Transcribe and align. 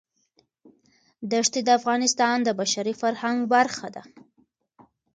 دښتې 1.31 1.59
د 1.63 1.69
افغانستان 1.79 2.37
د 2.43 2.49
بشري 2.59 2.93
فرهنګ 3.01 3.37
برخه 3.53 3.87
ده. 3.95 4.03